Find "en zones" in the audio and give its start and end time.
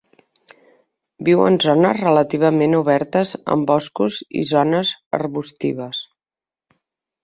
1.49-2.01